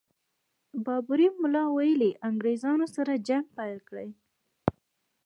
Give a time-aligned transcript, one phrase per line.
[0.85, 4.09] بابړي ملا ویلي انګرېزانو سره جنګ پيل کړي.